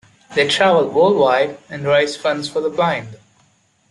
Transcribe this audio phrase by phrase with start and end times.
[0.33, 3.17] They traveled worldwide and raised funds for the blind.